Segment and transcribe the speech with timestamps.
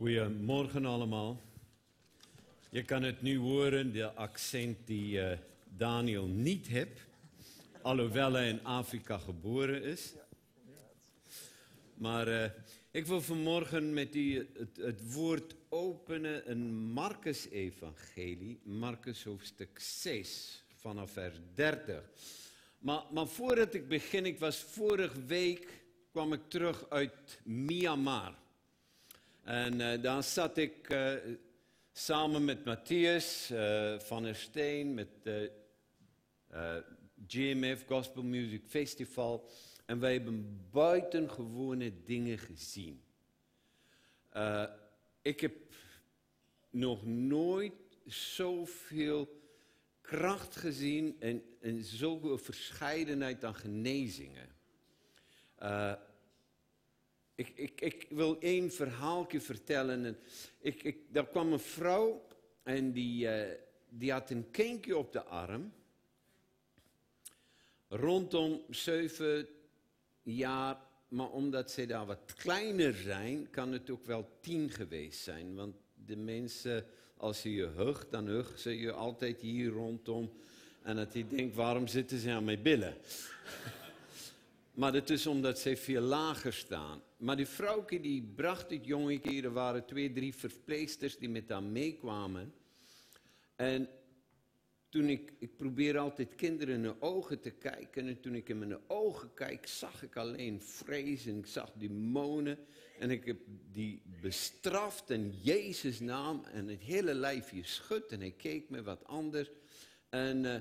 [0.00, 1.40] Goedemorgen allemaal.
[2.70, 5.38] Je kan het nu horen, de accent die eh,
[5.76, 7.00] Daniel niet heeft,
[7.82, 10.12] alhoewel hij in Afrika geboren is.
[11.94, 12.50] Maar eh,
[12.90, 21.36] ik wil vanmorgen met u het, woord openen in Marcus-evangelie, Marcus hoofdstuk 6, vanaf vers
[21.54, 22.10] 30.
[22.78, 28.38] Maar, maar voordat ik begin, ik was vorige week, kwam ik terug uit Myanmar.
[29.42, 31.12] En uh, daar zat ik uh,
[31.92, 35.08] samen met Matthias uh, van der Steen, met
[37.26, 39.48] GMF Gospel Music Festival.
[39.86, 43.02] En wij hebben buitengewone dingen gezien.
[45.22, 45.54] ik heb
[46.70, 47.72] nog nooit
[48.06, 49.40] zoveel
[50.00, 51.84] kracht gezien en, en
[52.38, 54.48] verscheidenheid aan genezingen.
[57.40, 60.18] Ik, ik, ik wil één verhaaltje vertellen.
[60.58, 62.26] Ik, ik, daar kwam een vrouw
[62.62, 63.42] en die, uh,
[63.88, 65.72] die had een kindje op de arm.
[67.88, 69.48] Rondom zeven
[70.22, 70.76] jaar,
[71.08, 75.54] maar omdat ze daar wat kleiner zijn, kan het ook wel tien geweest zijn.
[75.54, 75.74] Want
[76.06, 80.32] de mensen, als je je hugt, dan huggen ze je altijd hier rondom.
[80.82, 82.94] En dat je denkt, waarom zitten ze aan mijn billen?
[84.80, 87.02] Maar het is omdat zij veel lager staan.
[87.16, 91.62] Maar die vrouwke die bracht het jongetje, er waren twee, drie verpleegsters die met haar
[91.62, 92.54] meekwamen.
[93.56, 93.88] En
[94.88, 98.06] toen ik, ik probeer altijd kinderen in de ogen te kijken.
[98.06, 102.58] En toen ik in mijn ogen kijk, zag ik alleen vrees en ik zag demonen.
[102.98, 103.38] En ik heb
[103.72, 108.12] die bestraft in Jezus naam en het hele lijfje schud.
[108.12, 109.50] En hij keek me wat anders.
[110.08, 110.44] En...
[110.44, 110.54] Uh,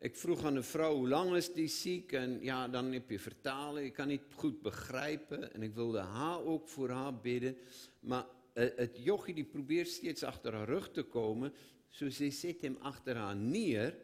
[0.00, 2.12] ik vroeg aan de vrouw, hoe lang is die ziek?
[2.12, 3.84] En ja, dan heb je vertalen.
[3.84, 5.52] Ik kan niet goed begrijpen.
[5.52, 7.56] En ik wilde haar ook voor haar bidden.
[8.00, 11.52] Maar uh, het jochie die probeert steeds achter haar rug te komen.
[11.88, 13.96] Zo ze zet hem achter haar neer.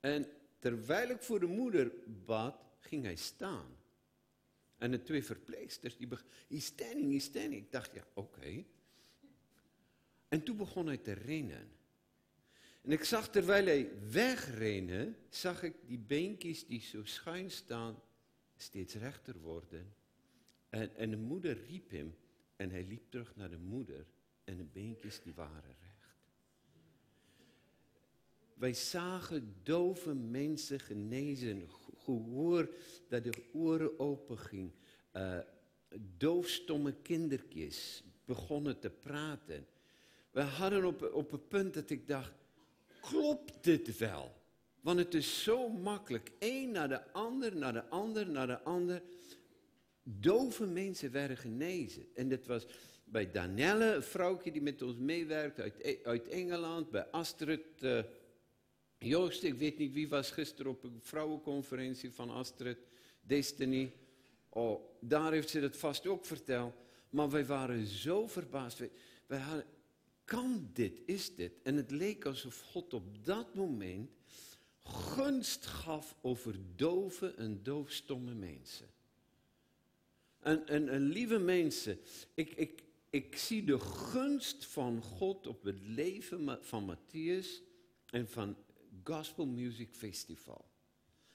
[0.00, 0.26] En
[0.58, 1.92] terwijl ik voor de moeder
[2.24, 3.76] bad, ging hij staan.
[4.78, 7.62] En de twee verpleegsters, die begonnen, he's standing, he's standing.
[7.64, 8.64] Ik dacht, ja, oké.
[10.28, 11.77] En toen begon hij te rennen.
[12.88, 18.02] En ik zag terwijl hij wegrende, zag ik die beentjes die zo schuin staan,
[18.56, 19.94] steeds rechter worden.
[20.68, 22.16] En, de moeder riep hem
[22.56, 24.06] en hij liep terug naar de moeder
[24.44, 26.16] en de beentjes die waren recht.
[28.54, 32.74] Wij zagen dove mensen genezen, gehoor
[33.08, 34.72] dat de oren open ging.
[35.12, 35.38] Uh,
[36.16, 39.66] doofstomme kindertjes begonnen te praten.
[40.30, 42.32] We hadden op, op een punt dat ik dacht,
[43.00, 44.36] klopt dit wel?
[44.80, 46.30] Want het is zo makkelijk.
[46.38, 49.02] Eén naar de ander, naar de ander, naar de ander.
[50.02, 52.06] Dove mensen werden genezen.
[52.14, 52.66] En dat was
[53.04, 56.90] bij Danielle, een vrouwtje die met ons meewerkt uit, e- uit Engeland.
[56.90, 58.00] Bij Astrid uh,
[58.98, 62.78] Joost, ik weet niet wie was gisteren op een vrouwenconferentie van Astrid.
[63.20, 63.92] Destiny.
[64.48, 66.74] Oh, daar heeft ze het vast ook verteld.
[67.10, 68.78] Maar wij waren zo verbaasd.
[68.78, 68.90] Wij,
[69.26, 69.64] wij hadden,
[70.28, 71.52] kan dit, is dit?
[71.62, 74.10] En het leek alsof God op dat moment
[74.82, 78.86] gunst gaf over dove en doofstomme mensen.
[80.38, 81.98] En, en, en lieve mensen,
[82.34, 87.62] ik, ik, ik zie de gunst van God op het leven van Matthias
[88.06, 88.56] en van
[89.04, 90.70] Gospel Music Festival.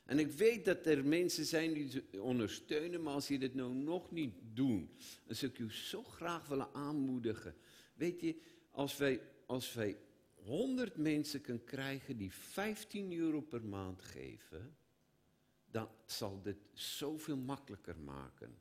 [0.05, 3.73] En ik weet dat er mensen zijn die ze ondersteunen, maar als je dit nou
[3.73, 4.89] nog niet doen,
[5.25, 7.55] dan zou ik u zo graag willen aanmoedigen.
[7.93, 8.35] Weet je,
[8.73, 9.97] als wij, als wij
[10.33, 14.75] 100 mensen kunnen krijgen die 15 euro per maand geven,
[15.71, 18.57] dan zal dit zoveel makkelijker maken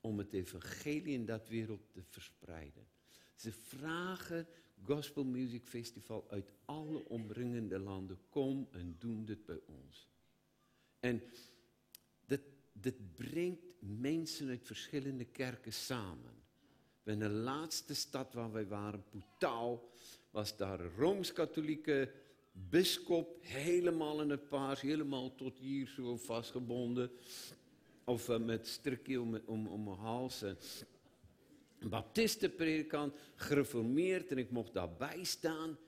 [0.00, 2.86] om het evangelie in dat wereld te verspreiden.
[3.34, 4.46] Ze vragen
[4.82, 10.08] Gospel Music Festival uit alle omringende landen, kom en doe dit bij ons.
[11.00, 11.22] En
[12.26, 12.42] dit,
[12.72, 16.39] dit brengt mensen uit verschillende kerken samen.
[17.04, 19.78] In de laatste stad waar wij waren, Putau,
[20.30, 22.12] was daar een Rooms-Katholieke
[22.52, 27.10] bischop, helemaal in het paars, helemaal tot hier zo vastgebonden.
[28.04, 30.42] Of uh, met strikje om, om, om mijn hals.
[30.42, 35.78] Een baptistenpredikant, gereformeerd en ik mocht daarbij staan.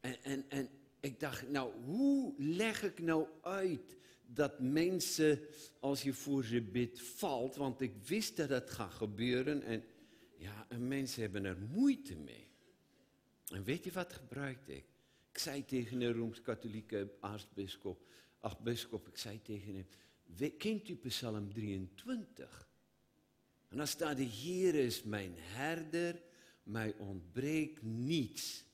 [0.00, 0.68] En, en, en
[1.00, 3.96] ik dacht, nou, hoe leg ik nou uit
[4.26, 5.40] dat mensen,
[5.80, 7.56] als je voor ze bidt, valt?
[7.56, 9.84] Want ik wist dat dat gaat gebeuren en...
[10.38, 12.48] Ja, en mensen hebben er moeite mee.
[13.48, 14.84] En weet je wat gebruikte ik?
[15.30, 18.06] Ik zei tegen de Rooms-Katholieke aartsbisschop,
[18.40, 22.68] ach bisschop, ik zei tegen hem, kent u Psalm 23?
[23.68, 26.22] En dan staat de Heer is mijn herder,
[26.62, 28.64] mij ontbreekt niets.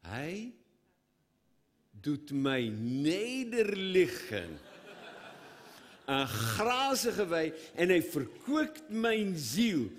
[0.00, 0.54] Hij
[1.90, 4.58] doet mij nederliggen.
[6.06, 9.90] Een grazige wei en hij verkwikt mijn ziel.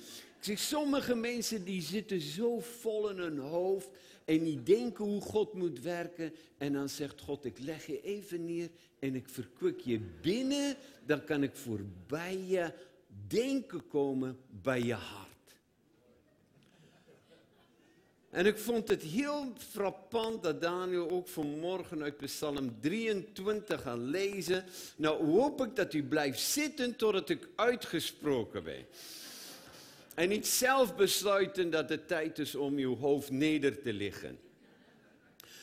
[0.47, 3.89] Ik sommige mensen die zitten zo vol in hun hoofd
[4.25, 6.33] en die denken hoe God moet werken.
[6.57, 8.69] En dan zegt God, ik leg je even neer
[8.99, 10.75] en ik verkwik je binnen.
[11.05, 12.73] Dan kan ik voorbij je
[13.27, 15.27] denken komen bij je hart.
[18.29, 24.65] En ik vond het heel frappant dat Daniel ook vanmorgen uit Psalm 23 gaat lezen.
[24.95, 28.85] Nou hoop ik dat u blijft zitten totdat ik uitgesproken ben.
[30.15, 34.39] En niet zelf besluiten dat het tijd is om uw hoofd neder te liggen.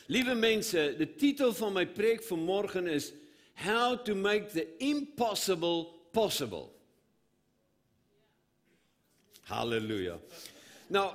[0.05, 3.13] Lieve mensen, de titel van mijn preek vanmorgen is
[3.53, 6.65] How to make the impossible possible.
[9.41, 10.19] Halleluja.
[10.87, 11.13] Nou,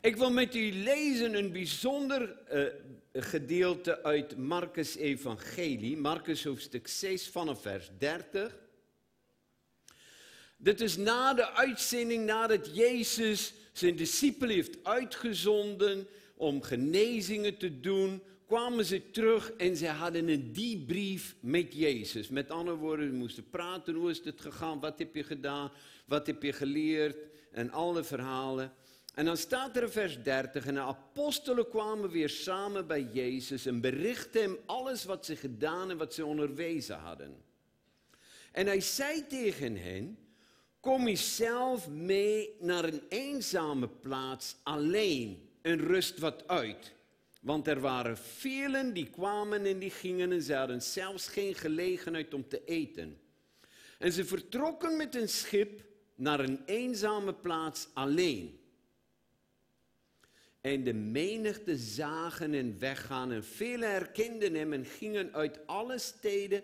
[0.00, 2.66] ik wil met u lezen een bijzonder uh,
[3.12, 8.63] gedeelte uit Marcus Evangelie, Marcus hoofdstuk 6 vanaf vers 30.
[10.64, 16.06] Dit is na de uitzending, nadat Jezus zijn discipelen heeft uitgezonden
[16.36, 22.28] om genezingen te doen, kwamen ze terug en ze hadden een debrief met Jezus.
[22.28, 25.72] Met andere woorden, ze moesten praten, hoe is het gegaan, wat heb je gedaan,
[26.06, 27.16] wat heb je geleerd
[27.52, 28.72] en alle verhalen.
[29.14, 33.66] En dan staat er in vers 30, en de apostelen kwamen weer samen bij Jezus
[33.66, 37.42] en berichtten hem alles wat ze gedaan en wat ze onderwezen hadden.
[38.52, 40.18] En hij zei tegen hen,
[40.84, 46.92] kom je zelf mee naar een eenzame plaats alleen en rust wat uit.
[47.40, 52.34] Want er waren velen die kwamen en die gingen en ze hadden zelfs geen gelegenheid
[52.34, 53.20] om te eten.
[53.98, 55.84] En ze vertrokken met een schip
[56.14, 58.60] naar een eenzame plaats alleen.
[60.60, 66.62] En de menigte zagen en weggaan en velen herkenden hem en gingen uit alle steden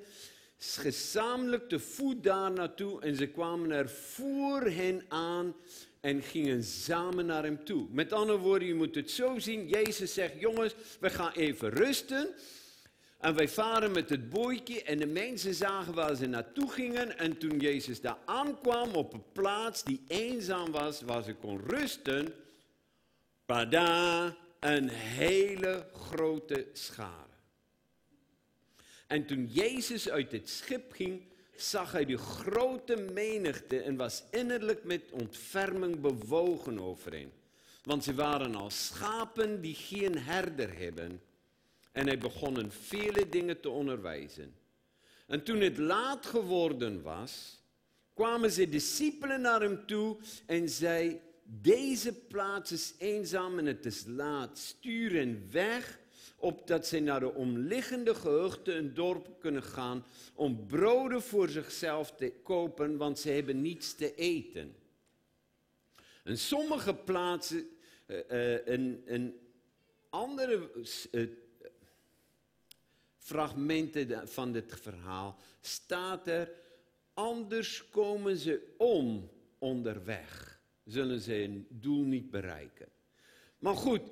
[0.60, 3.00] gezamenlijk te voet daar naartoe.
[3.00, 5.54] En ze kwamen er voor hen aan
[6.00, 7.86] en gingen samen naar hem toe.
[7.90, 9.68] Met andere woorden, je moet het zo zien.
[9.68, 12.28] Jezus zegt, jongens, we gaan even rusten.
[13.18, 17.18] En wij varen met het bootje en de mensen zagen waar ze naartoe gingen.
[17.18, 22.34] En toen Jezus daar aankwam op een plaats die eenzaam was, waar ze kon rusten
[23.46, 27.29] Pada, een hele grote schare.
[29.10, 31.22] En toen Jezus uit het schip ging,
[31.56, 37.32] zag hij de grote menigte en was innerlijk met ontferming bewogen over hen.
[37.84, 41.22] Want ze waren als schapen die geen herder hebben.
[41.92, 44.54] En hij begon hen vele dingen te onderwijzen.
[45.26, 47.62] En toen het laat geworden was,
[48.14, 50.16] kwamen ze discipelen naar hem toe
[50.46, 54.58] en zei, deze plaats is eenzaam en het is laat.
[54.58, 55.14] Stuur
[55.50, 55.99] weg,
[56.40, 60.04] opdat zij naar de omliggende gehuchten en dorpen kunnen gaan
[60.34, 64.74] om broden voor zichzelf te kopen, want ze hebben niets te eten.
[66.24, 67.68] En sommige plaatsen,
[68.06, 69.30] uh, uh,
[70.08, 70.70] andere
[71.12, 71.28] uh,
[73.18, 76.50] fragmenten van dit verhaal, staat er,
[77.14, 80.50] anders komen ze om onderweg
[80.90, 82.88] zullen ze hun doel niet bereiken.
[83.58, 84.02] Maar goed,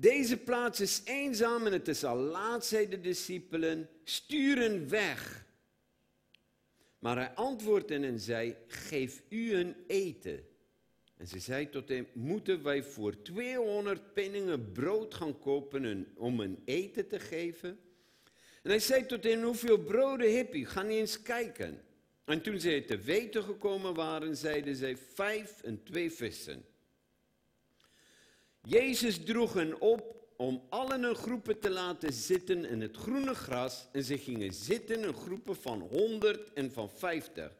[0.00, 5.46] deze plaats is eenzaam en het is al laat, zei de discipelen, sturen weg.
[6.98, 10.46] Maar hij antwoordde en zei, geef u een eten.
[11.16, 16.62] En ze zei tot hem, moeten wij voor 200 penningen brood gaan kopen om een
[16.64, 17.78] eten te geven?
[18.62, 20.66] En hij zei tot hen, hoeveel broden heb je?
[20.66, 21.82] Ga eens kijken.
[22.24, 26.64] En toen zij te weten gekomen waren, zeiden zij vijf en twee vissen.
[28.68, 33.86] Jezus droeg hen op om allen in groepen te laten zitten in het groene gras.
[33.92, 37.52] En ze gingen zitten in groepen van honderd en van vijftig.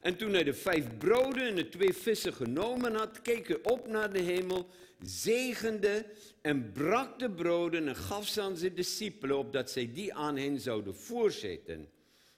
[0.00, 3.88] En toen hij de vijf broden en de twee vissen genomen had, keek hij op
[3.88, 4.68] naar de hemel,
[5.02, 6.06] zegende
[6.40, 10.60] en brak de broden en gaf ze aan zijn discipelen, opdat zij die aan hen
[10.60, 11.88] zouden voorzetten.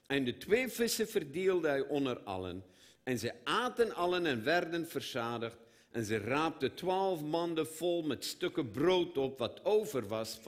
[0.07, 2.63] En de twee vissen verdeelde hij onder allen.
[3.03, 5.57] En ze aten allen en werden verzadigd.
[5.93, 10.39] En ze raapten twaalf manden vol met stukken brood op wat over was.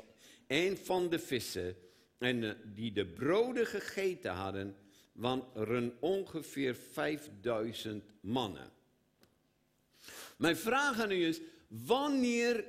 [0.48, 1.76] Een van de vissen.
[2.18, 4.76] En eh, die de broden gegeten hadden,
[5.12, 8.72] waren ongeveer vijfduizend mannen.
[10.38, 12.66] Mijn vraag aan u is, wanneer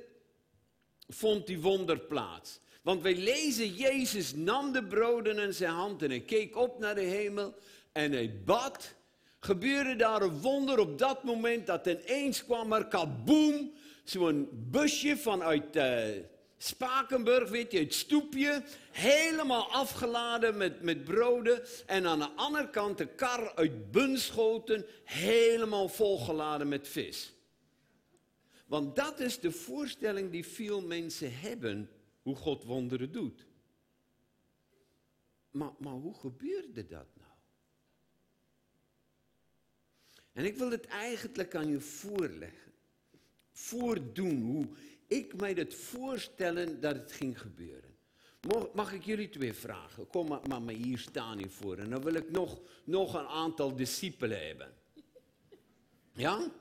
[1.07, 2.59] vond die wonder plaats?
[2.81, 6.95] Want wij lezen, Jezus nam de broden in zijn hand en hij keek op naar
[6.95, 7.55] de hemel
[7.91, 8.95] en hij bad.
[9.39, 13.71] Gebeurde daar een wonder op dat moment dat ineens kwam er kaboom,
[14.03, 16.05] zo'n busje vanuit uh,
[16.57, 21.61] Spakenburg, weet je, het stoepje, helemaal afgeladen met, met broden.
[21.85, 27.33] En aan de andere kant de kar uit Bunschoten, helemaal volgeladen met vis.
[28.65, 31.89] Want dat is de voorstelling die veel mensen hebben,
[32.21, 33.45] hoe God wonderen doet.
[35.51, 37.31] Maar, maar hoe gebeurde dat nou?
[40.37, 42.71] En ik wil het eigenlijk aan je voorleggen.
[43.51, 44.65] Voordoen hoe
[45.07, 47.95] ik mij het voorstellen dat het ging gebeuren.
[48.41, 50.07] Mag, mag ik jullie twee vragen?
[50.07, 51.77] Kom maar, maar, hier staan hier voor.
[51.77, 54.73] En dan wil ik nog, nog een aantal discipelen hebben.
[56.11, 56.51] Ja?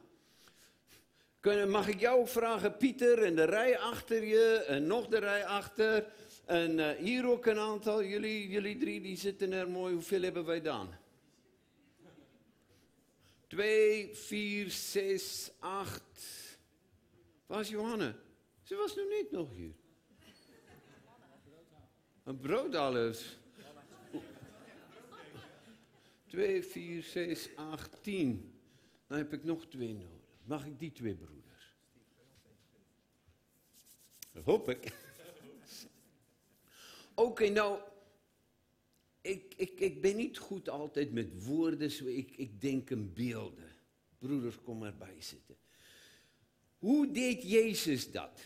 [1.41, 5.47] Kunnen, mag ik jou vragen, Pieter, en de rij achter je, en nog de rij
[5.47, 6.07] achter.
[6.45, 9.95] En uh, hier ook een aantal, jullie, jullie drie, die zitten er mooi.
[9.95, 10.89] Hoeveel hebben wij dan?
[13.57, 16.21] Twee, vier, zes, acht.
[17.47, 18.17] Waar is Johanna?
[18.63, 19.75] Ze was nu niet nog hier.
[22.25, 23.39] Een brood alles.
[26.27, 28.61] Twee, vier, zes, acht, tien.
[29.07, 30.39] Dan heb ik nog twee nodig.
[30.45, 31.75] Mag ik die twee broeders?
[34.33, 34.93] Dat hoop ik.
[37.15, 37.81] Oké, nou,
[39.27, 43.75] ik, ik, ik ben niet goed altijd met woorden, ik, ik denk in beelden.
[44.19, 45.57] Broeders, kom erbij zitten.
[46.79, 48.41] Hoe deed Jezus dat?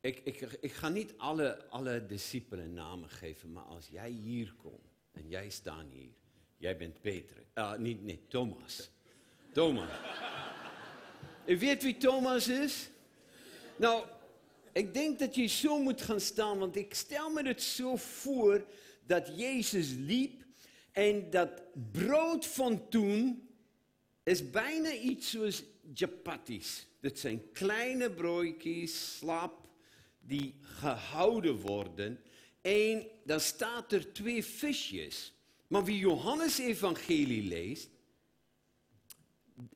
[0.00, 4.92] Ik, ik, ik ga niet alle, alle discipelen namen geven, maar als jij hier komt
[5.12, 6.12] en jij staat hier,
[6.56, 8.90] jij bent Peter, uh, niet, nee, Thomas.
[9.52, 9.90] Thomas.
[11.46, 12.90] U weet wie Thomas is?
[13.76, 14.06] Nou,
[14.72, 18.66] ik denk dat je zo moet gaan staan, want ik stel me het zo voor
[19.06, 20.44] dat Jezus liep
[20.92, 21.62] en dat
[21.92, 23.48] brood van toen
[24.22, 25.62] is bijna iets zoals
[25.94, 26.86] chapatis.
[27.00, 29.68] Dat zijn kleine broodjes, slap,
[30.18, 32.20] die gehouden worden.
[32.60, 35.32] En dan staat er twee visjes.
[35.66, 37.88] Maar wie Johannes evangelie leest,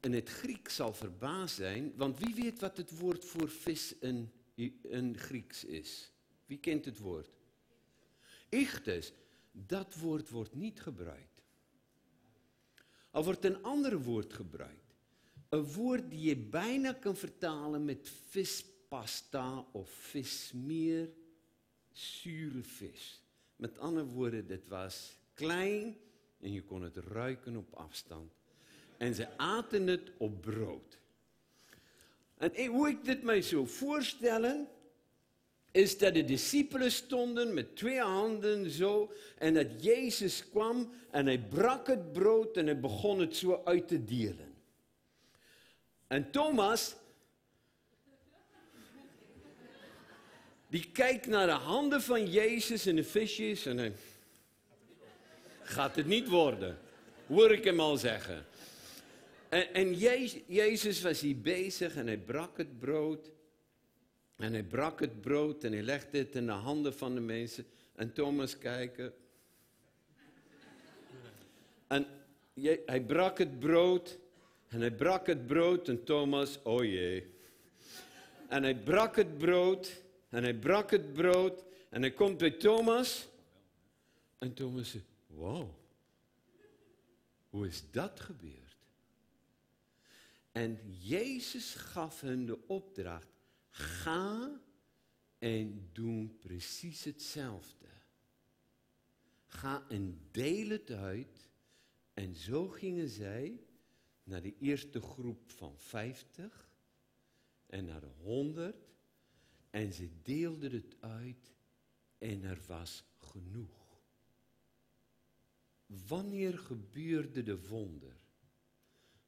[0.00, 3.98] in het Grieks zal verbaasd zijn, want wie weet wat het woord voor vis
[4.82, 6.12] in Grieks is.
[6.46, 7.28] Wie kent het woord?
[8.48, 9.12] Ichtes.
[9.52, 11.42] Dat woord wordt niet gebruikt.
[13.10, 14.94] Er wordt een ander woord gebruikt.
[15.48, 21.10] Een woord die je bijna kan vertalen met vispasta of vismeer,
[21.92, 23.22] zure vis.
[23.56, 25.96] Met andere woorden, dit was klein
[26.40, 28.32] en je kon het ruiken op afstand.
[28.98, 30.98] En ze aten het op brood.
[32.38, 34.68] En hoe ik dit mij zo voorstellen,
[35.74, 41.38] is dat de discipelen stonden met twee handen zo en dat Jezus kwam en hij
[41.38, 44.54] brak het brood en hij begon het zo uit te delen.
[46.06, 46.94] En Thomas,
[50.68, 53.92] die kijkt naar de handen van Jezus en de visjes en hij
[55.62, 56.78] gaat het niet worden,
[57.26, 58.46] hoor ik hem al zeggen.
[59.54, 59.94] En, en
[60.46, 63.30] Jezus was hier bezig en hij brak het brood.
[64.36, 67.66] En hij brak het brood en hij legde het in de handen van de mensen.
[67.94, 69.14] En Thomas kijken.
[71.86, 72.06] En
[72.86, 74.18] hij brak het brood.
[74.68, 77.26] En hij brak het brood en Thomas, oh jee.
[78.48, 80.02] En hij brak het brood.
[80.28, 81.64] En hij brak het brood.
[81.88, 83.28] En hij komt bij Thomas.
[84.38, 85.68] En Thomas zegt, wow.
[87.50, 88.63] Hoe is dat gebeurd?
[90.54, 93.28] En Jezus gaf hen de opdracht:
[93.70, 94.60] ga
[95.38, 97.86] en doe precies hetzelfde.
[99.46, 101.48] Ga en deel het uit.
[102.12, 103.60] En zo gingen zij
[104.24, 106.70] naar de eerste groep van 50
[107.66, 108.88] en naar de 100.
[109.70, 111.52] En ze deelden het uit
[112.18, 114.02] en er was genoeg.
[115.86, 118.23] Wanneer gebeurde de wonder?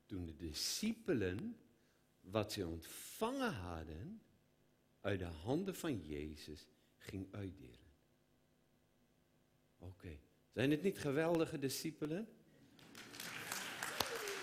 [0.07, 1.57] Toen de discipelen
[2.21, 4.23] wat ze ontvangen hadden
[5.01, 6.67] uit de handen van Jezus
[6.99, 7.95] ging uitdelen.
[9.79, 10.19] Oké,
[10.53, 12.29] zijn het niet geweldige discipelen?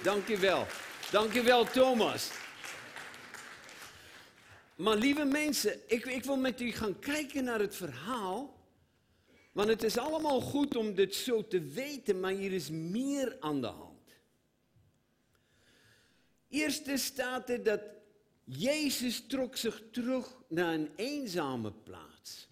[0.03, 0.65] Dank je wel.
[1.11, 2.31] Dank je wel, Thomas.
[4.75, 8.61] Maar lieve mensen, ik, ik wil met u gaan kijken naar het verhaal.
[9.51, 13.61] Want het is allemaal goed om dit zo te weten, maar hier is meer aan
[13.61, 13.92] de hand.
[16.53, 17.81] Eerste staat er dat
[18.43, 22.47] Jezus trok zich terug naar een eenzame plaats.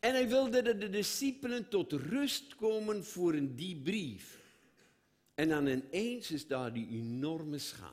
[0.00, 4.38] En hij wilde dat de discipelen tot rust komen voor een die brief.
[5.34, 7.92] En dan ineens is daar die enorme schare.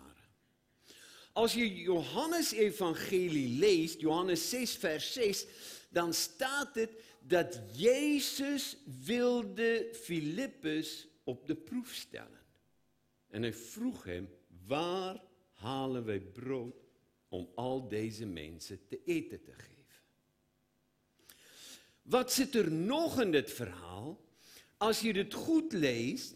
[1.34, 5.46] Als je Johannes evangelie leest, Johannes 6 vers 6,
[5.90, 12.40] dan staat het dat Jezus wilde Filippus op de proef stellen.
[13.30, 14.30] En hij vroeg hem,
[14.66, 15.30] waar
[15.62, 16.76] halen wij brood
[17.30, 19.72] om al deze mensen te eten te geven?
[22.02, 24.20] Wat zit er nog in dit verhaal?
[24.78, 26.36] Als je het goed leest,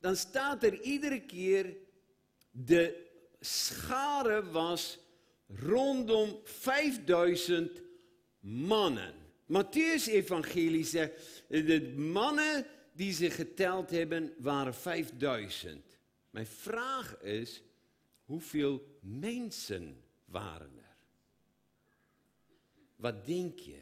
[0.00, 1.76] dan staat er iedere keer
[2.50, 3.06] de
[3.40, 4.98] schare was
[5.48, 7.82] rondom 5000
[8.40, 9.14] mannen.
[9.46, 15.98] Matthäus evangelie zegt, de mannen die ze geteld hebben waren 5000.
[16.30, 17.62] Mijn vraag is,
[18.26, 20.96] hoeveel mensen waren er?
[22.96, 23.80] Wat denk je?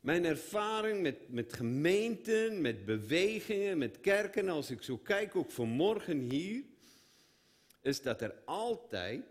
[0.00, 6.18] Mijn ervaring met, met gemeenten, met bewegingen, met kerken, als ik zo kijk, ook vanmorgen
[6.18, 6.62] hier,
[7.80, 9.24] is dat er altijd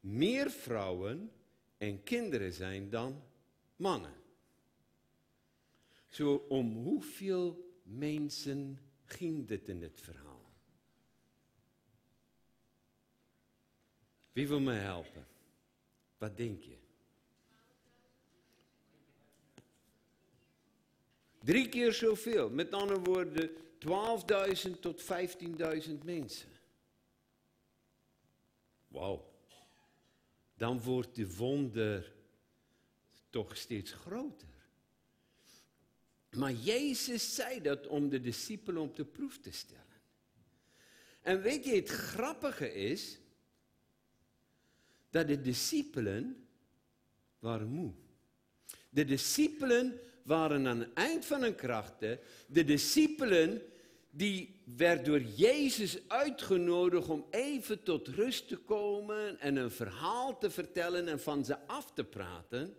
[0.00, 1.30] meer vrouwen
[1.78, 3.22] en kinderen zijn dan
[3.76, 4.14] mannen.
[6.08, 10.33] Zo om hoeveel mensen ging dit in het verhaal?
[14.34, 15.26] Wie wil me helpen?
[16.18, 16.76] Wat denk je?
[21.42, 22.50] Drie keer zoveel.
[22.50, 23.50] Met andere woorden,
[24.66, 26.48] 12.000 tot 15.000 mensen.
[28.88, 29.32] Wauw.
[30.56, 32.12] Dan wordt de wonder
[33.30, 34.48] toch steeds groter.
[36.30, 39.82] Maar Jezus zei dat om de discipelen op de proef te stellen.
[41.22, 43.18] En weet je, het grappige is
[45.14, 46.46] dat de discipelen
[47.38, 47.92] waren moe.
[48.90, 52.18] De discipelen waren aan het eind van hun krachten.
[52.46, 53.62] De discipelen
[54.10, 60.50] die werd door Jezus uitgenodigd om even tot rust te komen en een verhaal te
[60.50, 62.76] vertellen en van ze af te praten.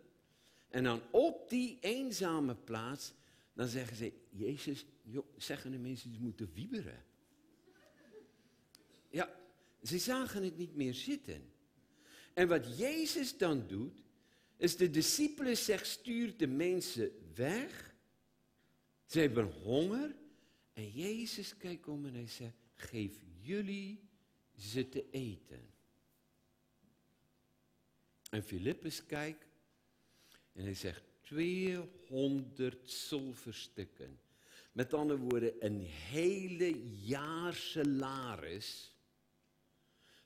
[0.69, 3.13] En dan op die eenzame plaats,
[3.53, 7.03] dan zeggen ze, Jezus, joh, zeggen de mensen, ze moeten wieberen.
[9.09, 9.36] Ja,
[9.83, 11.53] ze zagen het niet meer zitten.
[12.35, 14.03] En wat Jezus dan doet,
[14.57, 17.95] is de discipelen zegt, stuurt de mensen weg.
[19.05, 20.15] Ze hebben honger.
[20.73, 24.09] En Jezus kijkt om en hij zegt, geef jullie
[24.57, 25.73] ze te eten.
[28.29, 29.47] En Filippus kijkt
[30.53, 34.19] en hij zegt, 200 zilverstukken.
[34.71, 38.94] Met andere woorden, een hele jaar salaris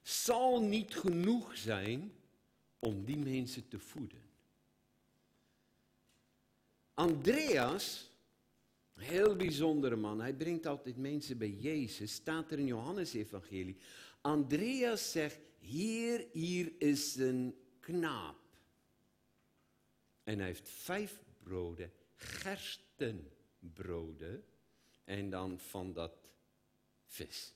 [0.10, 2.14] zal niet genoeg zijn
[2.80, 4.22] om die mensen te voeden.
[6.94, 8.12] Andreas,
[8.94, 13.78] heel bijzondere man, hij brengt altijd mensen bij Jezus, staat er in Johannes Evangelie.
[14.22, 18.38] Andreas zegt, hier, hier is een knaap.
[20.24, 24.44] En hij heeft vijf broden, gerstenbroden,
[25.04, 26.32] en dan van dat
[27.06, 27.54] vis.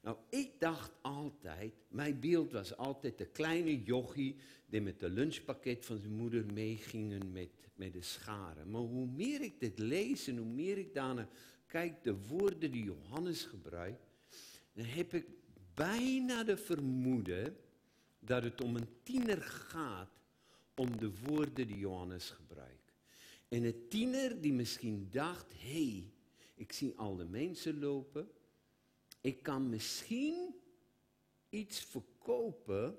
[0.00, 4.36] Nou, ik dacht altijd, mijn beeld was altijd de kleine jochie
[4.66, 8.70] die met de lunchpakket van zijn moeder meegingen met, met de scharen.
[8.70, 11.28] Maar hoe meer ik dit lees en hoe meer ik daarna
[11.66, 14.06] kijk, de woorden die Johannes gebruikt,
[14.72, 15.26] dan heb ik
[15.74, 17.56] bijna de vermoeden
[18.18, 20.20] dat het om een tiener gaat
[20.74, 22.92] om de woorden die Johannes gebruikt.
[23.48, 26.12] En een tiener die misschien dacht, hé, hey,
[26.54, 28.28] ik zie al de mensen lopen,
[29.20, 30.54] ik kan misschien
[31.48, 32.98] iets verkopen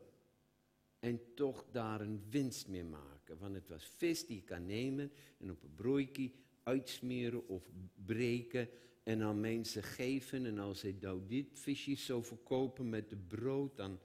[0.99, 3.37] en toch daar een winst mee maken.
[3.37, 6.31] Want het was vis die je kan nemen en op een broodje
[6.63, 7.69] uitsmeren of
[8.05, 8.69] breken
[9.03, 10.45] en aan mensen geven.
[10.45, 13.99] En als hij nou dit visje zou verkopen met de brood, dan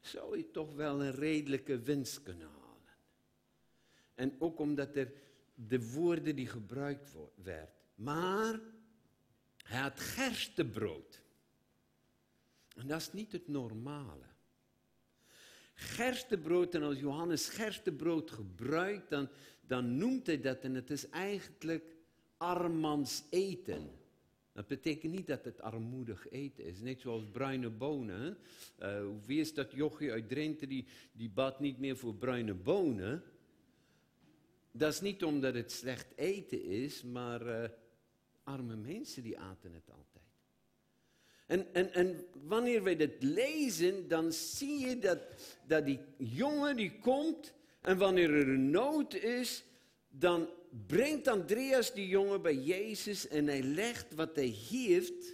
[0.00, 2.96] zou je toch wel een redelijke winst kunnen halen.
[4.14, 5.12] En ook omdat er
[5.54, 7.70] de woorden die gebruikt werd.
[7.94, 8.60] Maar
[9.56, 11.22] hij had gerstebrood.
[12.76, 14.30] En dat is niet het normale.
[15.74, 19.28] Gerstebrood, en als Johannes gerstebrood gebruikt, dan,
[19.60, 21.96] dan noemt hij dat en het is eigenlijk
[22.36, 23.90] armans eten.
[24.52, 26.80] Dat betekent niet dat het armoedig eten is.
[26.80, 28.38] Net zoals bruine bonen.
[28.80, 33.22] Uh, wie is dat jochie uit Drenthe die, die bad niet meer voor bruine bonen?
[34.72, 37.68] Dat is niet omdat het slecht eten is, maar uh,
[38.44, 40.11] arme mensen die aten het altijd.
[41.52, 45.18] En, en, en wanneer wij dit lezen, dan zie je dat,
[45.66, 49.64] dat die jongen die komt En wanneer er een nood is,
[50.08, 50.48] dan
[50.86, 55.32] brengt Andreas die jongen bij Jezus en hij legt wat hij heeft,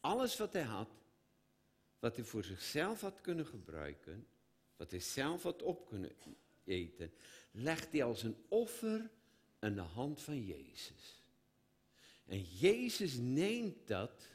[0.00, 0.90] alles wat hij had,
[1.98, 4.26] wat hij voor zichzelf had kunnen gebruiken,
[4.76, 6.12] wat hij zelf had op kunnen
[6.64, 7.12] eten,
[7.50, 9.10] legt hij als een offer
[9.58, 11.24] aan de hand van Jezus.
[12.26, 14.28] En Jezus neemt dat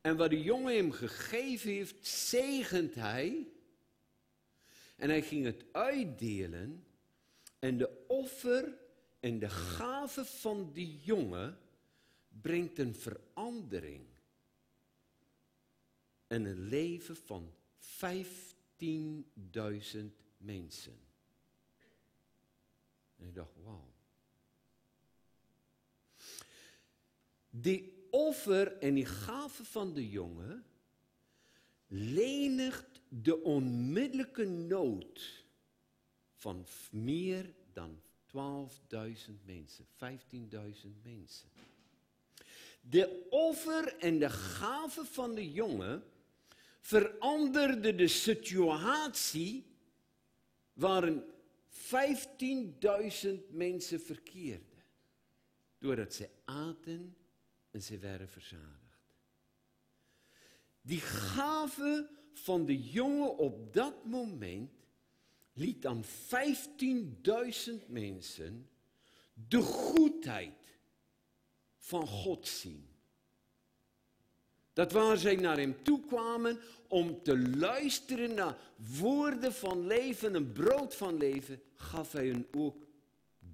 [0.00, 3.48] en wat de jongen hem gegeven heeft, zegent hij.
[4.96, 6.84] En hij ging het uitdelen.
[7.58, 8.78] En de offer
[9.20, 11.58] en de gave van die jongen
[12.28, 14.06] brengt een verandering.
[16.26, 17.86] En een leven van 15.000
[20.36, 20.98] mensen.
[23.16, 23.92] En ik dacht, wauw.
[27.50, 30.64] Die offer en die gave van de jongen
[31.86, 35.44] lenigt de onmiddellijke nood
[36.34, 39.90] van meer dan 12.000 mensen, 15.000
[41.02, 41.48] mensen.
[42.80, 46.02] De offer en de gave van de jongen
[46.80, 49.66] veranderde de situatie
[50.72, 51.22] waarin
[51.70, 54.84] 15.000 mensen verkeerden.
[55.78, 57.16] Doordat ze aten
[57.70, 59.14] en ze werden verzadigd.
[60.82, 64.70] Die gave van de jongen op dat moment
[65.52, 68.68] liet aan 15.000 mensen
[69.32, 70.78] de goedheid
[71.76, 72.88] van God zien.
[74.72, 78.58] Dat waar zij naar hem toe kwamen om te luisteren naar
[78.98, 82.86] woorden van leven en brood van leven, gaf hij hun ook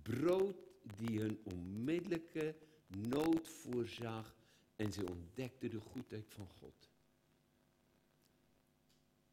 [0.03, 0.57] brood
[0.97, 2.55] die hun onmiddellijke
[3.01, 4.37] nood voorzag
[4.77, 6.89] en ze ontdekten de goedheid van God.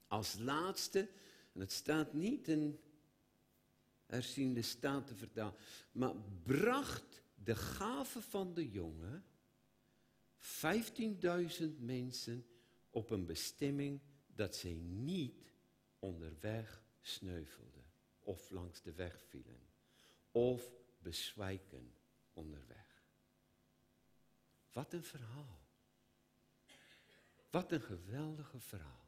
[0.07, 1.09] Als laatste,
[1.53, 2.79] en het staat niet in
[4.05, 5.59] herziende staten vertaald,
[5.91, 9.25] maar bracht de gave van de jongen
[10.39, 12.45] 15.000 mensen
[12.89, 14.01] op een bestemming
[14.35, 15.53] dat zij niet
[15.99, 17.83] onderweg sneuvelden
[18.19, 19.59] of langs de weg vielen
[20.31, 21.93] of bezwijken
[22.33, 22.82] onderweg.
[24.73, 25.59] Wat een verhaal.
[27.49, 29.07] Wat een geweldige verhaal.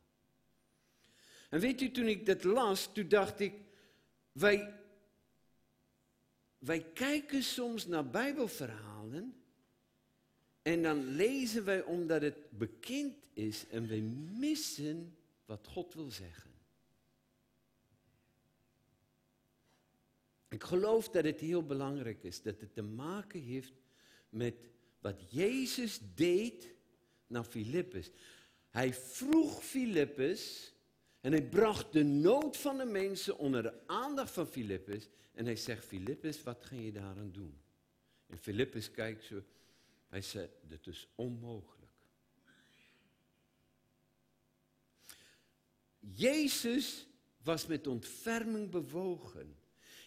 [1.50, 3.54] En weet u, toen ik dat las, toen dacht ik,
[4.32, 4.80] wij,
[6.58, 9.44] wij kijken soms naar Bijbelverhalen
[10.62, 14.02] en dan lezen wij omdat het bekend is en wij
[14.40, 16.52] missen wat God wil zeggen.
[20.48, 23.74] Ik geloof dat het heel belangrijk is, dat het te maken heeft
[24.30, 24.56] met
[25.06, 26.74] wat Jezus deed
[27.28, 28.12] naar Filippus.
[28.70, 30.74] Hij vroeg Filippus
[31.22, 35.08] en hij bracht de nood van de mensen onder de aandacht van Filippus.
[35.34, 37.62] En hij zegt, Filippus, wat ga je daaraan doen?
[38.28, 39.44] En Filippus kijkt zo,
[40.08, 41.92] hij zei, dit is onmogelijk.
[46.00, 47.08] Jezus
[47.44, 49.56] was met ontferming bewogen.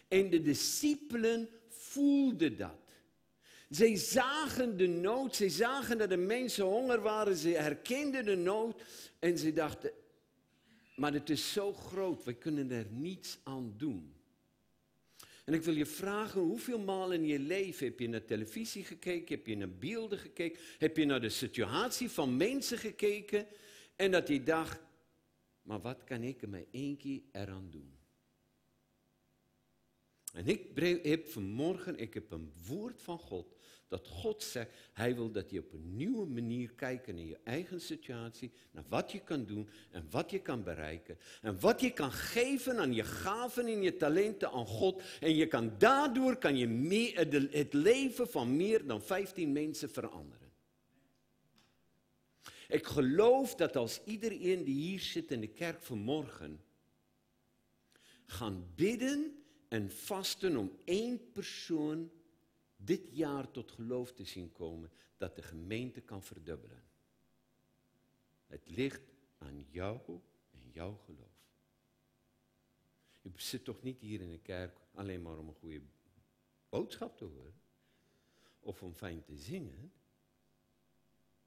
[0.07, 2.88] En de discipelen voelden dat.
[3.69, 8.83] Zij zagen de nood, zij zagen dat de mensen honger waren, ze herkenden de nood
[9.19, 9.91] en ze dachten,
[10.95, 14.13] maar het is zo groot, we kunnen er niets aan doen.
[15.45, 19.35] En ik wil je vragen, hoeveel maal in je leven heb je naar televisie gekeken,
[19.35, 23.47] heb je naar beelden gekeken, heb je naar de situatie van mensen gekeken
[23.95, 24.79] en dat je dacht,
[25.61, 27.98] maar wat kan ik er maar één keer eraan doen?
[30.33, 33.57] En ik heb vanmorgen, ik heb een woord van God
[33.89, 37.81] dat God zegt, hij wil dat je op een nieuwe manier kijkt naar je eigen
[37.81, 41.17] situatie, naar wat je kan doen en wat je kan bereiken.
[41.41, 45.01] En wat je kan geven aan je gaven en je talenten aan God.
[45.19, 50.51] En je kan, daardoor kan je het leven van meer dan 15 mensen veranderen.
[52.67, 56.61] Ik geloof dat als iedereen die hier zit in de kerk vanmorgen
[58.25, 62.11] gaan bidden en vasten om één persoon
[62.75, 66.83] dit jaar tot geloof te zien komen dat de gemeente kan verdubbelen.
[68.45, 70.19] Het ligt aan jou
[70.51, 71.29] en jouw geloof.
[73.21, 75.81] Je zit toch niet hier in de kerk alleen maar om een goede
[76.69, 77.61] boodschap te horen
[78.59, 79.91] of om fijn te zingen,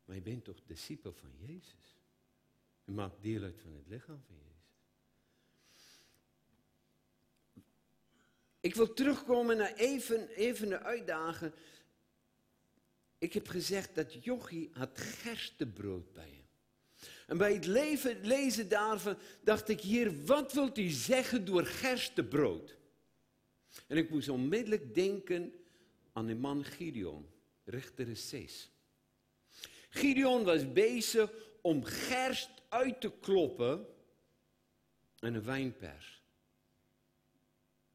[0.05, 2.01] maar je bent toch discipel van Jezus.
[2.85, 4.62] Je maakt deel uit van het lichaam van Jezus.
[8.63, 11.55] Ik wil terugkomen naar even, even de uitdagen.
[13.19, 16.47] Ik heb gezegd dat Jochie had gerstebrood bij hem.
[17.27, 22.77] En bij het leven, lezen daarvan dacht ik, Heer, wat wilt u zeggen door gerstebrood?
[23.87, 25.53] En ik moest onmiddellijk denken
[26.13, 27.29] aan de man Gideon,
[27.65, 28.71] Richter 6.
[29.89, 33.87] Gideon was bezig om gerst uit te kloppen
[35.19, 36.22] en een wijnpers.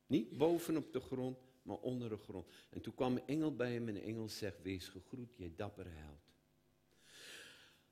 [0.07, 2.47] Niet boven op de grond, maar onder de grond.
[2.69, 5.89] En toen kwam een engel bij hem en de engel zegt, wees gegroet, je dappere
[5.89, 6.27] held.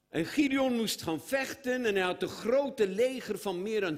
[0.09, 3.97] En Gideon moest gaan vechten en hij had een grote leger van meer dan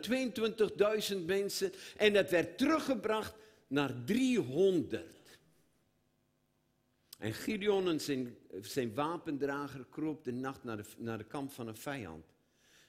[1.11, 1.71] 22.000 mensen.
[1.97, 3.35] En dat werd teruggebracht
[3.67, 5.05] naar 300.
[7.17, 11.67] En Gideon en zijn, zijn wapendrager kroop de nacht naar de, naar de kamp van
[11.67, 12.25] een vijand.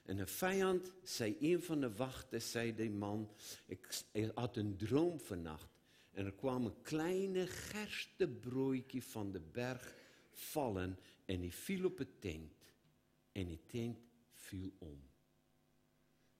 [0.09, 3.31] En een vijand, zei een van de wachten, zei de man,
[3.65, 5.69] ik, had een droom vannacht.
[6.11, 9.95] En er kwam een kleine gerstebroodje van de berg
[10.31, 12.73] vallen en die viel op het tent.
[13.31, 13.99] En die tent
[14.31, 15.09] viel om.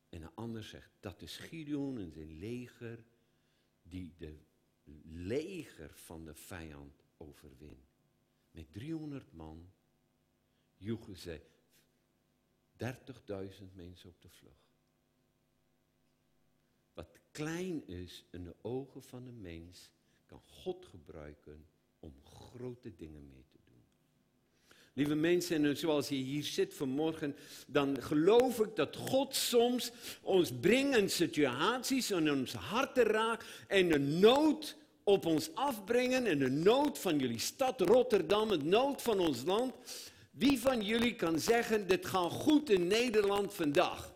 [0.10, 3.06] En een ander zegt, dat is Gideon en zijn leger
[3.82, 4.38] die de
[5.04, 8.00] leger van de vijand overwint.
[8.52, 9.72] Met 300 man
[10.78, 11.42] joegen ze
[12.84, 12.90] 30.000
[13.74, 14.56] mensen op de vlucht.
[16.94, 19.90] Wat klein is in de ogen van een mens,
[20.26, 21.66] kan God gebruiken
[22.00, 23.84] om grote dingen mee te doen.
[24.94, 27.36] Lieve mensen, en zoals je hier zit vanmorgen,
[27.68, 33.94] dan geloof ik dat God soms ons brengt in situaties en ons harten raakt en
[33.94, 39.20] een nood op ons afbrengen en de nood van jullie stad Rotterdam, de nood van
[39.20, 39.74] ons land.
[40.40, 44.14] Wie van jullie kan zeggen, dit gaat goed in Nederland vandaag?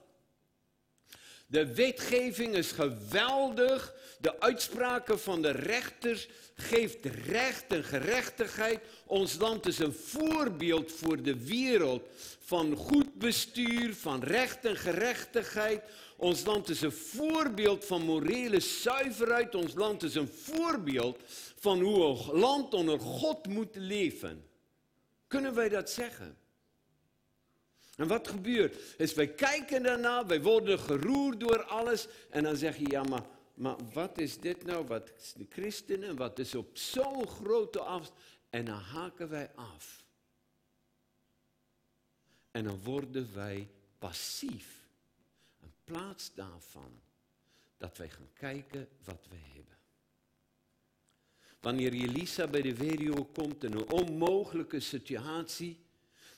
[1.47, 3.93] De wetgeving is geweldig.
[4.19, 8.79] De uitspraken van de rechters geeft recht en gerechtigheid.
[9.05, 12.07] Ons land is een voorbeeld voor de wereld
[12.39, 15.83] van goed bestuur, van recht en gerechtigheid.
[16.17, 19.55] Ons land is een voorbeeld van morele zuiverheid.
[19.55, 21.19] Ons land is een voorbeeld
[21.59, 24.51] van hoe een land onder God moet leven.
[25.33, 26.37] Kunnen wij dat zeggen?
[27.95, 28.75] En wat gebeurt?
[28.97, 32.07] Is wij kijken daarna, wij worden geroerd door alles.
[32.29, 34.85] En dan zeg je, ja, maar, maar wat is dit nou?
[34.87, 36.15] Wat is de christenen?
[36.15, 38.19] Wat is op zo'n grote afstand?
[38.49, 40.05] En dan haken wij af.
[42.51, 44.87] En dan worden wij passief.
[45.59, 47.01] In plaats daarvan
[47.77, 49.72] dat wij gaan kijken wat wij hebben.
[51.63, 55.79] Wanneer Elisa bij de weduwe komt in een onmogelijke situatie,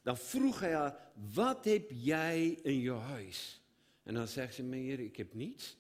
[0.02, 3.62] dan vroeg hij haar, wat heb jij in je huis?
[4.04, 5.78] En dan zegt ze, meneer, ik heb niets.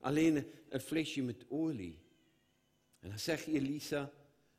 [0.00, 1.98] Alleen een flesje met olie.
[3.00, 4.10] En dan zegt Elisa,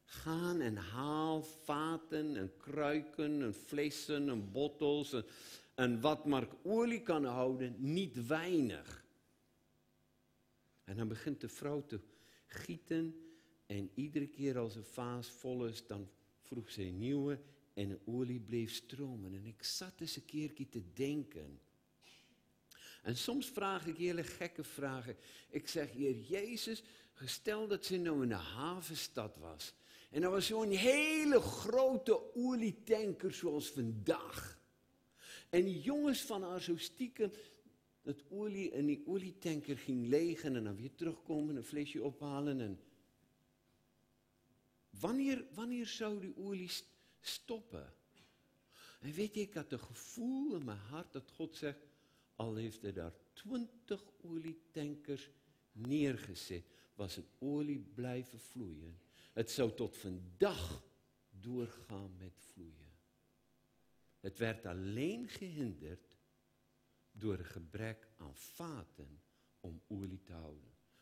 [0.04, 5.26] ga en haal vaten en kruiken en flessen en bottels en,
[5.76, 9.06] en wat maar olie kan houden, niet weinig.
[10.84, 12.00] En dan begint de vrouw te
[12.46, 13.24] gieten
[13.70, 16.10] en iedere keer als een vaas vol is, dan
[16.42, 17.40] vroeg ze een nieuwe
[17.74, 19.34] en de olie bleef stromen.
[19.34, 21.60] En ik zat eens een keertje te denken.
[23.02, 25.16] En soms vraag ik hele gekke vragen.
[25.50, 26.84] Ik zeg, Heer Jezus,
[27.26, 29.74] stel dat ze nou in een havenstad was.
[30.10, 34.60] En er was zo'n hele grote olietanker zoals vandaag.
[35.50, 37.32] En die jongens van haar zo stiekem
[38.02, 42.62] dat olie in die olietanker ging legen en dan weer terugkomen, een flesje ophalen.
[42.62, 42.80] En
[45.00, 46.70] Wanneer wanneer sou die olie
[47.22, 47.84] stoppe?
[49.00, 51.74] En weet jy ek het 'n gevoel in my hart dat God sê
[52.36, 55.30] al het hy daar 20 olietankers
[55.72, 58.98] neergeset, was dit olie bly vervloei en
[59.36, 60.84] dit sou tot vandag
[61.30, 62.90] doorgaan met vloei.
[64.22, 66.16] Dit werd alleen gehinderd
[67.12, 69.22] deur 'n gebrek aan vaten
[69.62, 70.58] om olie te hou.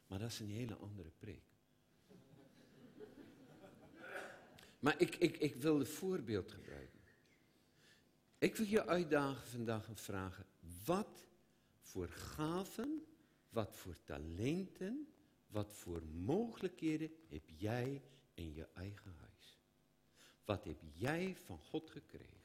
[0.07, 1.56] Maar dit is 'n hele ander preek.
[4.87, 6.99] Maar ik, ik, ik wil een voorbeeld gebruiken.
[8.37, 10.45] Ik wil je uitdagen vandaag en vragen,
[10.85, 11.27] wat
[11.79, 13.05] voor gaven,
[13.49, 15.07] wat voor talenten,
[15.47, 18.01] wat voor mogelijkheden heb jij
[18.33, 19.59] in je eigen huis?
[20.45, 22.36] Wat heb jij van God gekregen?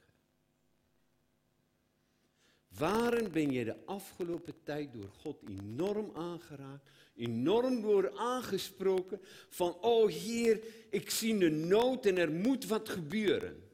[2.78, 10.10] Waarin ben je de afgelopen tijd door God enorm aangeraakt, enorm door aangesproken van, oh
[10.10, 13.70] Heer, ik zie de nood en er moet wat gebeuren.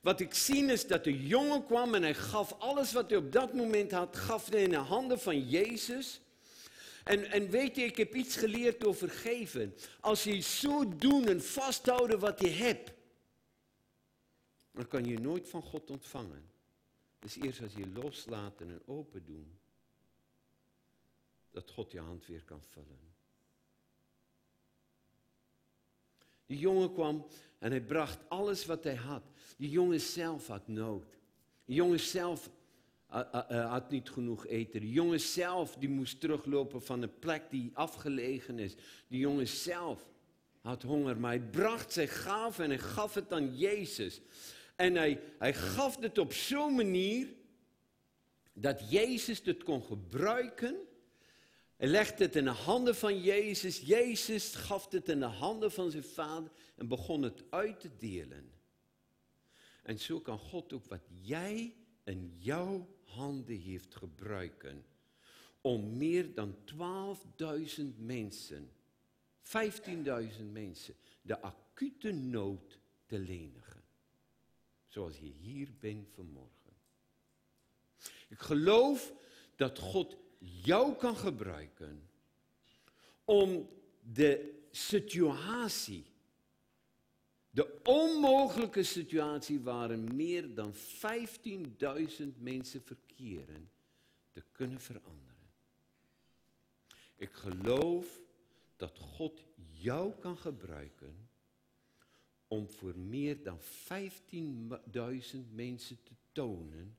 [0.00, 3.32] Wat ik zie is dat de jongen kwam en hij gaf alles wat hij op
[3.32, 6.20] dat moment had, gaf hij in de handen van Jezus.
[7.04, 9.74] En, en weet je, ik heb iets geleerd over geven.
[10.00, 12.92] Als je zo doen en vasthouden wat je hebt,
[14.72, 16.53] dan kan je nooit van God ontvangen.
[17.24, 19.58] Is eerst als je loslaat en open doen,
[21.50, 23.12] dat God je hand weer kan vullen.
[26.46, 27.26] Die jongen kwam
[27.58, 29.22] en hij bracht alles wat hij had.
[29.56, 31.18] Die jongen zelf had nood.
[31.64, 32.50] Die jongen zelf
[33.48, 34.80] had niet genoeg eten.
[34.80, 38.74] Die jongen zelf die moest teruglopen van een plek die afgelegen is.
[39.08, 40.12] Die jongen zelf
[40.60, 44.20] had honger, maar hij bracht zijn gave en hij gaf het aan Jezus.
[44.76, 47.28] En hij, hij gaf het op zo'n manier
[48.52, 50.76] dat Jezus het kon gebruiken.
[51.76, 53.80] Hij legde het in de handen van Jezus.
[53.80, 58.52] Jezus gaf het in de handen van zijn vader en begon het uit te delen.
[59.82, 64.84] En zo kan God ook wat jij in jouw handen heeft gebruiken
[65.60, 66.56] om meer dan
[67.78, 68.70] 12.000 mensen,
[69.42, 73.73] 15.000 mensen, de acute nood te lenigen.
[74.94, 76.72] Zoals je hier bent vanmorgen.
[78.28, 79.12] Ik geloof
[79.56, 82.08] dat God jou kan gebruiken
[83.24, 83.68] om
[84.12, 86.04] de situatie,
[87.50, 93.70] de onmogelijke situatie waarin meer dan 15.000 mensen verkeren,
[94.30, 95.50] te kunnen veranderen.
[97.16, 98.20] Ik geloof
[98.76, 101.28] dat God jou kan gebruiken
[102.48, 106.96] om voor meer dan 15.000 mensen te tonen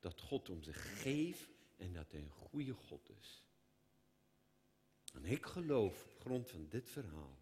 [0.00, 3.42] dat God om ze geeft en dat hij een goede God is.
[5.12, 7.38] En ik geloof op grond van dit verhaal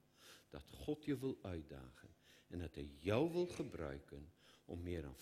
[0.49, 2.15] dat God je wil uitdagen
[2.47, 4.33] en dat hij jou wil gebruiken
[4.65, 5.17] om meer dan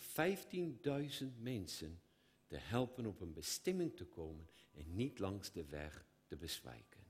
[1.21, 2.01] 15.000 mensen
[2.47, 7.05] te helpen op een bestemming te komen en niet langs de weg te bezwijken.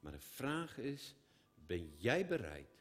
[0.00, 1.14] Maar de vraag is,
[1.54, 2.79] ben jij bereid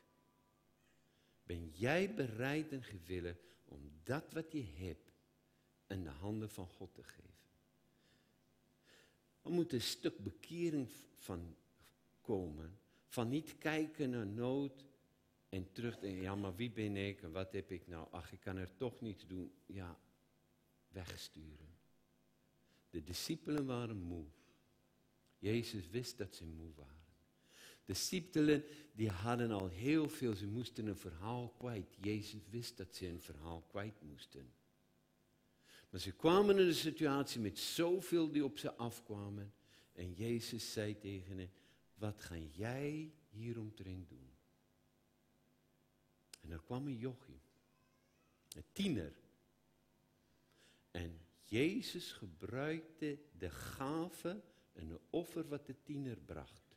[1.49, 5.11] ben jij bereid en gewillig om dat wat je hebt
[5.87, 7.33] in de handen van God te geven?
[9.41, 11.55] Er moet een stuk bekering van
[12.21, 12.79] komen.
[13.07, 14.85] Van niet kijken naar nood
[15.49, 16.21] en terugdenken.
[16.21, 18.07] Ja, maar wie ben ik en wat heb ik nou?
[18.11, 19.51] Ach, ik kan er toch niets doen.
[19.65, 19.99] Ja,
[20.87, 21.77] wegsturen.
[22.89, 24.25] De discipelen waren moe.
[25.37, 26.98] Jezus wist dat ze moe waren.
[27.89, 31.95] De discipelen die hadden al heel veel, ze moesten een verhaal kwijt.
[32.01, 34.53] Jezus wist dat ze een verhaal kwijt moesten.
[35.89, 39.53] Maar ze kwamen in een situatie met zoveel die op ze afkwamen.
[39.91, 41.51] En Jezus zei tegen hen,
[41.95, 44.29] wat ga jij hieromtrent doen?
[46.41, 47.41] En er kwam een jochie,
[48.55, 49.13] een tiener.
[50.91, 54.41] En Jezus gebruikte de gave
[54.73, 56.68] en de offer wat de tiener bracht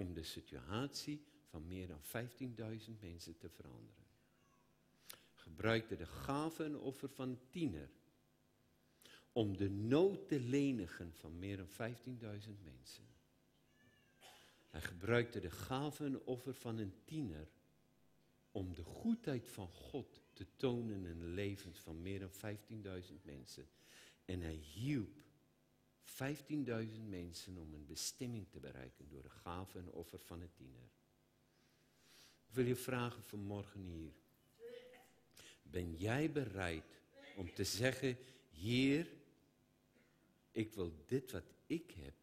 [0.00, 4.06] om de situatie van meer dan 15.000 mensen te veranderen.
[5.34, 7.90] Gebruikte de gave en offer van tiener
[9.32, 13.04] om de nood te lenigen van meer dan 15.000 mensen.
[14.68, 17.48] Hij gebruikte de gave en offer van een tiener
[18.50, 22.56] om de goedheid van God te tonen in de levens van meer dan
[23.02, 23.68] 15.000 mensen.
[24.24, 25.22] En hij hielp
[26.10, 30.90] 15.000 mensen om een bestemming te bereiken door de gave en offer van een tiener.
[32.48, 34.12] Ik wil je vragen vanmorgen hier.
[35.62, 37.00] Ben jij bereid
[37.36, 38.16] om te zeggen,
[38.50, 39.06] Heer,
[40.50, 42.14] ik wil dit wat ik heb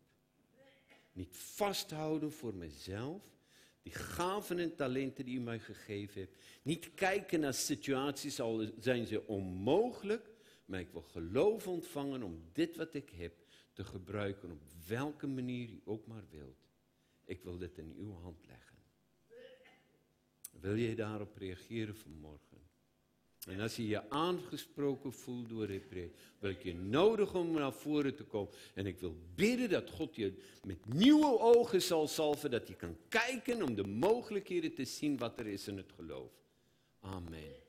[1.17, 3.21] niet vasthouden voor mezelf.
[3.81, 6.35] Die gaven en talenten die u mij gegeven hebt.
[6.61, 10.29] Niet kijken naar situaties, al zijn ze onmogelijk.
[10.65, 13.33] Maar ik wil geloof ontvangen om dit wat ik heb
[13.77, 16.57] te gebruiken op welke manier u ook maar wilt.
[17.25, 18.77] Ik wil dit in uw hand leggen.
[20.59, 22.57] Wil je daarop reageren vanmorgen?
[23.47, 27.73] En als je je aangesproken voelt door dit preek, wil ik je nodig om naar
[27.73, 28.53] voren te komen.
[28.73, 32.97] En ik wil bidden dat God je met nieuwe ogen zal salven, dat je kan
[33.09, 36.31] kijken om de mogelijkheden te zien wat er is in het geloof.
[36.99, 37.66] Amen.